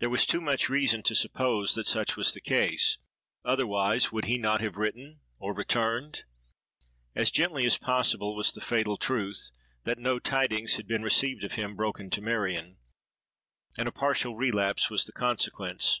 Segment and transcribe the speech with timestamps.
[0.00, 2.98] There was too much reason to suppose that such was the case:
[3.44, 6.24] otherwise, would he not have written, or returned?
[7.14, 9.52] As gently as possible was the fatal truth,
[9.84, 12.78] that no tidings had been received of him, broken to Marion;
[13.78, 16.00] and a partial relapse was the consequence.